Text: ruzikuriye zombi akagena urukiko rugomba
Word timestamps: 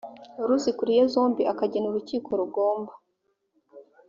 ruzikuriye 0.47 1.03
zombi 1.13 1.41
akagena 1.51 1.87
urukiko 1.89 2.29
rugomba 2.39 2.91